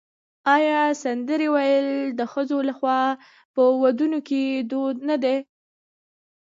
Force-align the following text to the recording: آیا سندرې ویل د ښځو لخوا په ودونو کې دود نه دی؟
آیا 0.55 0.79
سندرې 1.03 1.47
ویل 1.55 1.87
د 2.19 2.21
ښځو 2.31 2.57
لخوا 2.69 3.01
په 3.53 3.61
ودونو 3.81 4.19
کې 4.27 4.41
دود 4.71 4.97
نه 5.09 5.15
دی؟ 5.23 5.37